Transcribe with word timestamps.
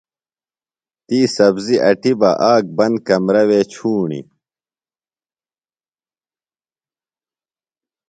تی 1.05 1.19
سبزیۡ 1.35 1.81
اٹیۡ 1.89 2.17
بہ 2.19 2.29
آک 2.51 2.63
بند 2.77 2.95
کمرہ 3.07 3.43
وے 3.49 3.59
چُھوݨیۡ۔ 3.71 4.25